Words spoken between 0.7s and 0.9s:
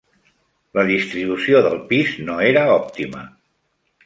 La